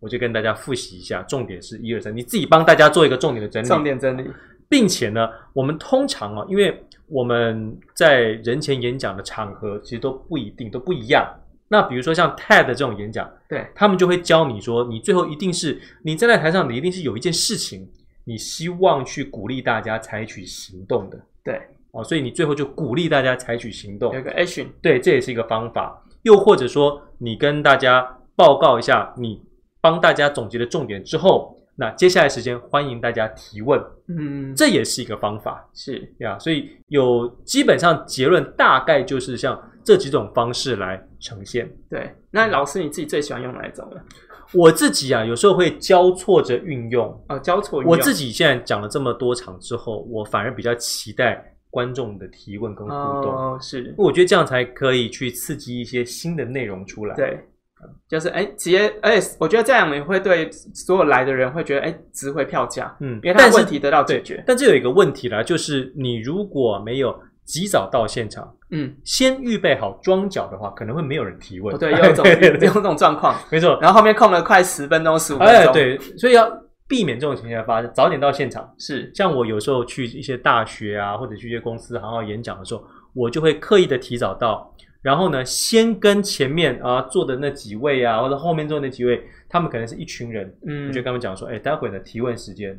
[0.00, 4.28] 我就跟大家复习一下，重点是一二三，你自己帮大家做一个重点的整理，重点整理，
[4.68, 11.26] 并且呢，我们通常啊，因为我们在人前演讲的场合其实都不一定都不一样。
[11.68, 17.88] 那比如说像 TED 这种演讲，对，他们就会教你说，你最后一定是你站在台上，你一定是有一件事情，
[18.24, 21.60] 你希望去鼓励大家采取行动的，对，
[21.92, 26.01] 哦，所以你最后就鼓励大家采取行动，有个 action，对，这也是一个方法。
[26.22, 29.42] 又或者说，你跟大家报告一下，你
[29.80, 41.68] 帮大家总结的重点之后，那接下来时间欢迎大家提问，嗯，这也是一个方法，是呀，所以有基本上结论大概就是像这几种方式来呈现。
[41.90, 44.00] 对，那老师你自己最喜欢用哪一种呢？
[44.54, 47.90] 我自己啊，有时候会交错着运用哦，交错运用。
[47.90, 51.56] 我自己现在讲了这么多场之后，我反而比较期待。
[51.72, 57.16] 观众的提问跟互动，哦，是，我觉得这样才可以去刺激一些新的内容出来。
[57.16, 57.40] 对，
[58.06, 62.94] 就是哎，直接哎，我觉得这样也会对所有来的人会觉得哎，值回票价。
[63.00, 64.34] 嗯，因为他问题得到解决。
[64.36, 71.74] 但，但这有一个问题啦，就是你如果没有及早到现场，嗯，先预备好装脚的话，可能会没有人提问。
[71.74, 73.78] 哦、对，有一种 有这种状况，没错。
[73.80, 75.56] 然后后面空了快十分钟、十五分钟。
[75.56, 76.61] 哎，对，所以要。
[76.92, 78.70] 避免这种情况发生，早点到现场。
[78.76, 92.78] 是，像我有时候去一些大学啊，或者去一些公司好好演讲的时候，我就会刻意的提早到，然后呢，先跟前面啊坐的那几位啊，或者后面坐的那几位，他们可能是一群人，嗯，我就跟他们讲说，哎，待会的提问时间，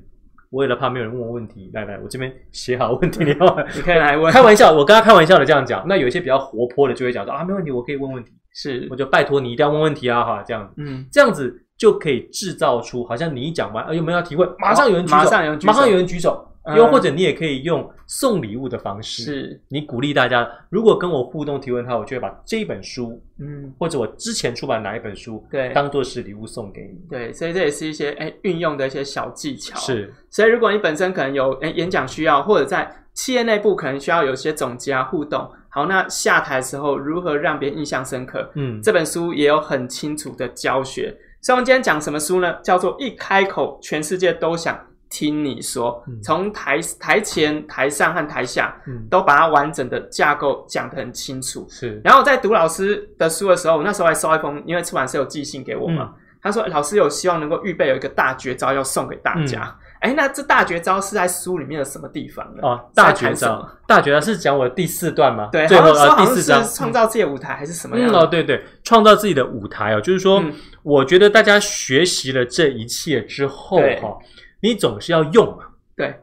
[0.51, 4.31] 为了怕没有人问我问题，来来，我这边写好问题，你好，你可以来问。
[4.31, 8.31] 开玩笑，我刚刚开玩笑的这样讲，那有一些比较活泼的就会讲说啊，没问题，我可以问问题。
[8.55, 11.59] 是，我就拜托你一定要问问题啊，哈，这样子，嗯，这样子。
[11.77, 14.49] 就可以制造出好像你一讲完，呃，有没有要提问？
[14.59, 16.49] 马上有人举手，马上有人举手，马上有人举手。
[16.77, 27.01] 又或者你也可以用送礼物的方式，是你鼓励大家，如果跟我互动提问的话，我就会把这一本书，嗯，或者我之前出版哪一本书，对，当做是礼物送给你。
[27.09, 29.77] 对，所以这也是一些哎运用的一些小技巧。
[29.77, 38.49] 是，所以如果你本身可能有哎演讲需要，或者在企业内部可能需要有一些总结啊互动，好，那下台的时候如何让别人印象深刻？
[38.55, 41.13] 嗯，这本书也有很清楚的教学。
[41.43, 42.55] 所以我们今天讲什么书呢？
[42.63, 44.79] 叫做一开口，全世界都想
[45.09, 46.01] 听你说。
[46.23, 48.73] 从台台前、台上和台下，
[49.09, 51.67] 都把它完整的架构讲得很清楚。
[51.69, 52.01] 是。
[52.01, 56.13] 然后在读老师的书的时候，那时候还收一封，因为出版社有寄信给我嘛。
[56.41, 62.59] 他说：“老师有希望能够预备有一个大绝招要送给大家。”哎，那这大绝招是在书里面的什么地方呢？
[62.61, 65.47] 哦，大绝招，大绝招是讲我的第四段吗？
[65.49, 68.13] 对，最后呃第四章创造自己的舞台还是什么样？
[68.13, 70.43] 哦，对对，创造自己的舞台哦，就是说，
[70.83, 74.17] 我觉得大家学习了这一切之后哈，
[74.61, 75.63] 你总是要用嘛，
[75.95, 76.13] 对，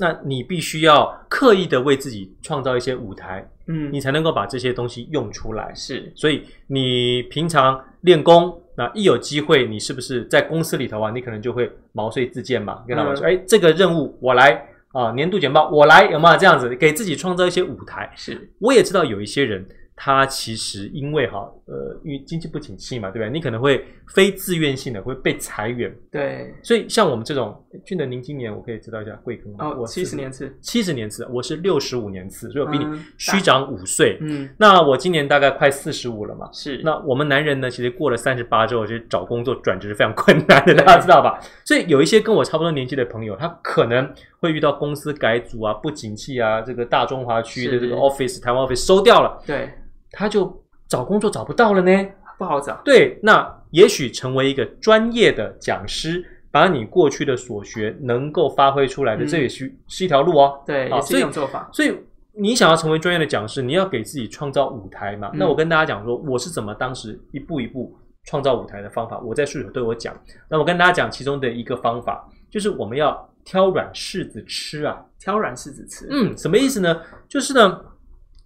[0.00, 5.72] 那你必须要刻意的为自己创造一些舞台，嗯，你才能够把这些东西用出来。
[5.76, 8.60] 是，所以你平常练功。
[8.78, 11.10] 那一有机会，你是不是在公司里头啊？
[11.10, 19.66] 你可能就会毛遂自荐嘛，跟老板说：“哎、嗯，这个任务我来啊，年度简报我来，有没有这样子给自己创造一些舞台？”是，我也知道有一些人。
[20.00, 23.30] 他其实因为哈呃，因为经济不景气嘛，对不对？
[23.30, 23.84] 你可能会
[24.14, 25.92] 非自愿性的会被裁员。
[26.10, 29.66] 对，所以像我们这种，俊德，您今年我可以知道一下贵庚吗？
[29.66, 32.84] 哦，七十年次，七十年次，我是六十五年次，所以我比你
[33.18, 34.16] 虚长五岁。
[34.20, 36.48] 嗯，那我今年大概快四十五了嘛。
[36.52, 36.80] 是。
[36.84, 41.40] 那我们男人呢，其实过了三十八之后，其实找工作转职是非常困难的， 大家知道吧？
[41.64, 44.08] 所以有一些跟我差不多年纪的朋友，他可能
[44.38, 49.42] 会遇到公司改组啊、不景气啊，这个大中华区的这个 office 台湾 office 收掉了。
[49.44, 49.68] 对。
[50.12, 52.06] 他就找工作找不到了呢，
[52.38, 52.80] 不好找。
[52.84, 60.62] 对，那也许成为一个专业的讲师，把你过去的所学能够发挥出来的，嗯、这也是是一条路哦。
[60.66, 61.68] 对，也是一种做法。
[61.72, 62.00] 所以，所以
[62.32, 65.28] 你想要成为专业的讲师，你要给自己创造舞台嘛。
[65.34, 67.94] 嗯、那我跟大家讲说，我是怎么当时一步一步
[68.24, 69.18] 创造舞台的方法。
[69.20, 70.18] 我在书里头对我讲，
[70.48, 76.06] 那我跟大家讲其中的一个方法，就是我们要挑软柿子吃啊，挑软柿子吃。
[76.10, 76.98] 嗯，什么意思呢？
[77.28, 77.78] 就是呢。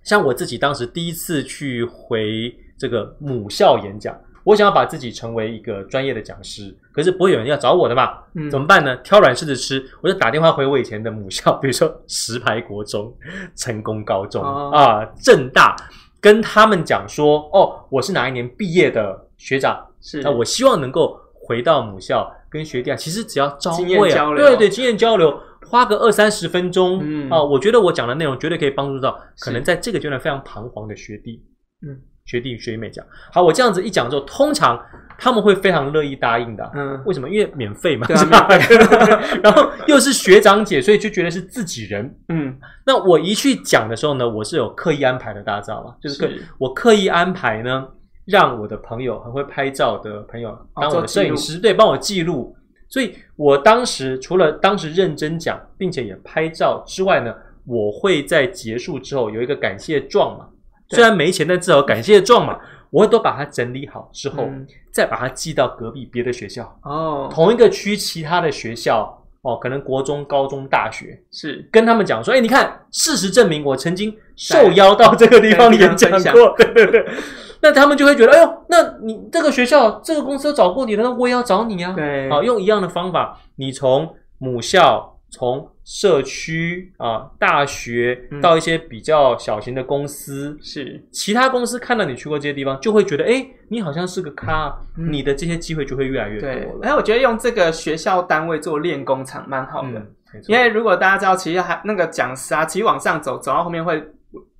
[0.02, 8.18] 像我自己当时第一次去回这个母校演讲，我想要把自己成为一个专业的讲师，可是不会有人要找我的嘛？
[8.34, 8.96] 嗯，怎么办呢？
[8.96, 13.14] 挑软柿子吃，我就打电话回我以前的母校， 比如说石牌国中、
[13.54, 15.76] 成功高中、哦、啊、正大，
[16.20, 25.38] 跟他们讲说：哦，我是哪一年毕业的学长，是那我希望能够回到母校跟学弟啊，其实只要朝会啊，经验交流，对对，经验交流。
[25.66, 31.42] 花个二三十分钟，嗯啊，我觉得我讲的内容绝对可以帮助到可能在这个阶段非常彷徨的学弟，
[31.86, 33.04] 嗯，学弟学妹讲。
[33.32, 34.80] 好，我这样子一讲之后，通常
[35.18, 37.28] 他们会非常乐意答应的，嗯，为什么？
[37.28, 38.06] 因为免费嘛？
[39.42, 42.56] 然后又是学长姐，所以就觉得是自己人，嗯。
[42.84, 45.94] 那我一去讲的时候呢，我是有刻意安排的，大家知道吗？
[46.02, 47.86] 就是我刻意安排呢，
[48.26, 52.54] 让我的朋友很会拍照的朋友当我的摄影师，对，帮我记录。
[52.92, 60.46] 所以我当时除了当时认真讲，并且也拍照之外呢，我会在结束之后有一个感谢状嘛，
[60.90, 66.78] 虽然没钱，但至少感谢状嘛，我会都把它整理好之后，嗯、再把它寄到隔壁别的学校。
[66.82, 71.20] 哦，同一个区其他的学校哦，可能国中、高中、大学。
[71.30, 71.68] 是。
[71.70, 77.06] 跟他们讲说，哎，你看，事实证明我曾经受邀到这个地方演讲过， 对对对。
[77.60, 81.92] 那他们就会觉得，哎呦，那你这个学校、这个公司都找过你了，那我也要找你啊。
[81.96, 96.96] 对，好，用一样的方法，你从母校、从社区啊、大学到一些比较小型的公司，是、嗯、其他公司看到你去过这些地方，就会觉得，哎，你好像是个咖，嗯、你的这些机会就会越来越多了。
[96.96, 99.98] 我觉得用这个学校单位做练功场蛮好的，
[100.34, 104.02] 嗯、因为如果大家知道，其实还那个讲师啊，其实往上走，走到后面会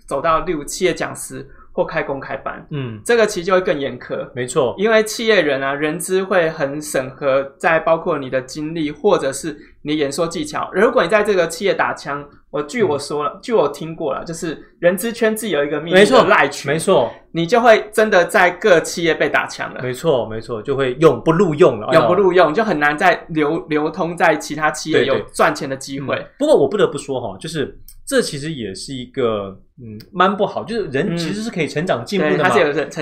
[0.07, 1.49] 走到六企业讲师。
[1.75, 10.71] 或开公开班，嗯，这个其实就会更严苛，没错，因为企业人啊，人资会很审核，在包括你的经历或者是你演说技巧。
[10.75, 26.17] 如果你在这个企业打枪，我据我说了，嗯、据我听过了，就是人资圈自己有一个秘密的赖群，没错，你就会真的在各企业被打枪了，没错，没错，就会永不录用了，永不录用，就很难再流流通在其他企业有赚钱的机会。
[26.17, 26.29] 对对、嗯。
[26.39, 27.79] 不过我不得不说哈，就是。
[28.05, 32.51] 这其实也是一个嗯蛮不好，就是人其实是可以成长进步的嘛。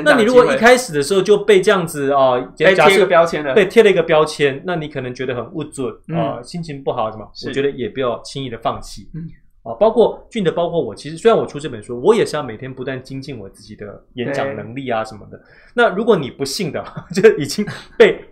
[0.04, 7.26] 那你如果一开始的时候就被这样子啊，被贴一个标签了，被贴了一个标签，那你可能觉得很不准啊，心情不好什么？
[7.46, 9.08] 我觉得也不要轻易的放弃。
[9.14, 9.26] 嗯，
[9.62, 15.40] 啊，包括俊的，包括我，其实虽然我出这本书，我也是要每天不断精进我自己的演讲能力啊什么的。
[15.74, 16.84] 那如果你不幸的
[17.14, 18.22] 就已经被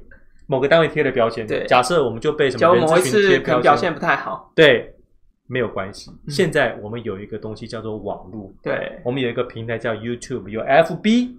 [0.47, 4.95] 某个单位贴了标签，对，假设我们就被什么人资群贴标签，表现不太好，对。
[5.49, 11.31] 没有关系，现在我们有一个东西叫做网络，对，我们有一个平台叫 YouTube，有 FB，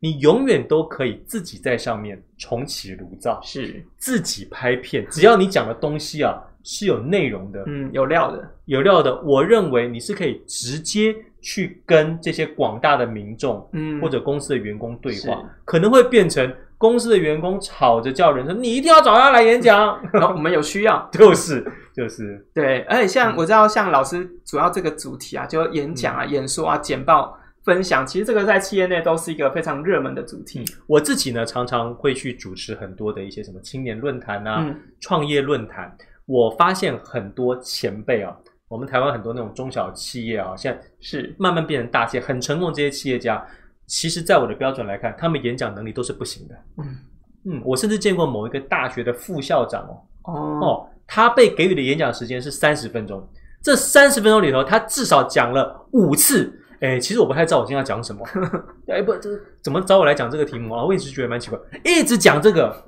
[0.00, 3.84] 你永远都可以自己在上面重启炉灶，是。
[3.98, 16.50] 自己拍片，只要你讲的东西啊是有内容的，嗯，有料的，有料的，我认为你是可以直接去跟这些广大的民众，嗯，或者公司的员工对话，可能会变成。
[16.80, 21.66] 公司的员工吵着叫人说：“你一定要找他来演讲。” 然后我们有需要， 就是
[21.98, 22.82] 就是对。
[22.82, 30.64] 而且像我知道，像老师主要这个主题啊，就演讲啊、演说啊、简报分享，其实这个在企业内都是一个非常热门的主题。
[30.86, 34.64] 我自己呢，常常会去主持很多的一些什么青年论坛啊、
[35.00, 35.94] 创业论坛。
[36.26, 38.36] 我发现很多前辈啊，
[38.68, 43.44] 我们台湾很多那种中小企业啊，现在是慢慢变成大企业，很成功这些企业家，
[43.86, 46.54] 其实在我的标准来看，他们演讲能力都是不行的。
[46.76, 46.96] 嗯
[47.44, 53.26] 嗯，我甚至见过某一个大学的副校长哦哦，哦，他被给予的演讲时间是三十分钟，
[53.60, 56.52] 这三十分钟里头，他至少讲了五次。
[56.80, 58.24] 哎，其实我不太知道我今天要讲什么。
[58.86, 59.30] 哎，不，这
[59.60, 60.84] 怎么找我来讲这个题目啊？
[60.84, 62.84] 我一直觉得蛮奇怪，一直讲这个，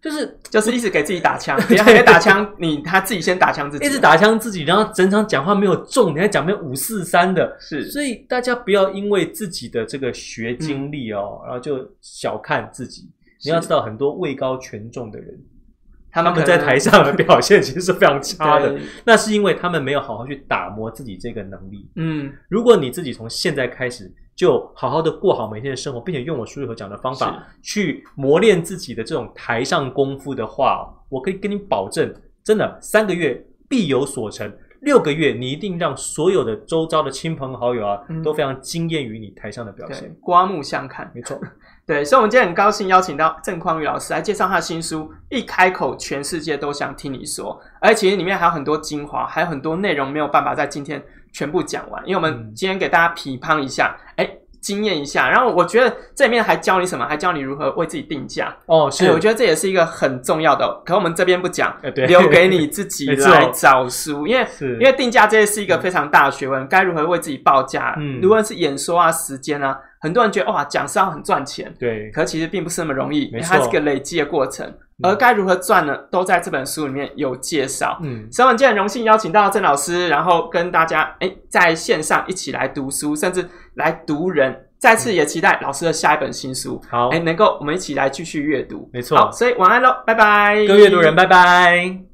[0.00, 13.10] 就是就是一直给自己打枪，别人还没打枪，你他自己先打枪自己，一直打枪自己，然后整场讲话没有重，你还讲没有五四三的，是，所以大家不要因为自己的这个学经历哦，嗯、然后就小看自己。
[13.44, 15.36] 你要知道，很多位高权重的人。
[16.22, 21.88] 他们在台上的表现其实是非常差的，那是因为他们没有好好去打磨自己这个能力。
[21.96, 34.52] 嗯，如果你自己从现在开始就好好的过好每天的生活，并且用我书里头讲的方法去磨练自己的这种台上功夫的话，我可以跟你保证，真的三个月必有所成，
[34.82, 41.10] 六个月你一定让所有的周遭的亲朋好友啊都非常惊艳于你台上的表现，刮目相看。
[41.14, 41.40] 没错。
[41.86, 45.12] 对，所以，我们今天很高兴邀请到郑匡宇老师来介绍他的新书。
[45.28, 47.60] 一开口，全世界都想听你说。
[47.78, 54.26] 而且其实里面还有很多精华，还有很多内容没有办法在今天全部讲完，因为我们今天给大家批判一下，哎，
[54.62, 55.28] 经验一下。
[55.28, 57.04] 然后我觉得这里面还教你什么？
[57.06, 58.56] 还教你如何为自己定价。
[58.64, 60.66] 哦，是，我觉得这也是一个很重要的。
[60.86, 61.76] 可我们这边不讲，
[62.08, 64.26] 留给你自 己来找书。
[64.26, 67.94] 因为因为定价这些是一个非常大的学问，该如何为自己报价？
[67.98, 69.78] 嗯，无论是演说啊，时间啊。
[70.04, 74.70] 很多人觉得哇，讲商很赚钱，对，可其实并不是那么容易，因为它是个累积的过程。
[75.02, 75.96] 而该如何赚呢？
[76.10, 77.98] 都在这本书里面有介绍。
[78.02, 84.54] 嗯，所以我们今天很荣幸邀请到郑老师，然后跟大家诶在线上一起来读书，甚至来读人。
[84.78, 88.88] 再次也期待老师的下一本新书，好，诶能够我们一起来继续阅读。
[88.92, 92.13] 没错，好，所以晚安喽，拜拜，各位阅读人，拜拜。